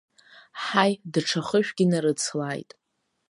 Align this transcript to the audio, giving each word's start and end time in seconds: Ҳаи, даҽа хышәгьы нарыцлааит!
Ҳаи, 0.63 0.93
даҽа 1.11 1.41
хышәгьы 1.47 1.85
нарыцлааит! 1.91 2.71